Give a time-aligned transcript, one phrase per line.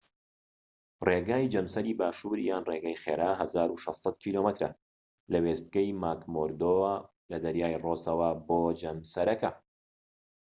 [1.07, 4.71] ڕێگای جەمسەری باشوور یان ڕێگای خێرا 1600 کیلۆمەترە
[5.31, 6.95] لە وێستگەی ماکمۆردۆ وە
[7.31, 9.51] لە دەریای ڕۆسەوە بۆ جەمسەرەکە